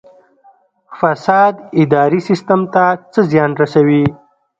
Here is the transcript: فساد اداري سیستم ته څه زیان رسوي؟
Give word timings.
فساد 0.99 1.53
اداري 1.81 2.19
سیستم 2.27 2.61
ته 2.73 2.83
څه 3.13 3.19
زیان 3.31 3.51
رسوي؟ 3.61 4.03